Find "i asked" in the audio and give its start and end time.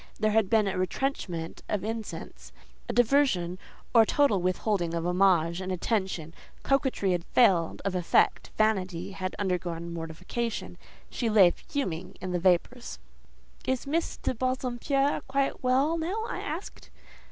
16.29-16.89